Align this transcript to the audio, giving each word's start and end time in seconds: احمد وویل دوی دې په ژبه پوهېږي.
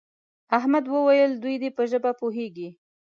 احمد 0.57 0.85
وویل 0.89 1.31
دوی 1.43 1.55
دې 1.61 1.69
په 1.77 1.83
ژبه 1.91 2.11
پوهېږي. 2.19 2.69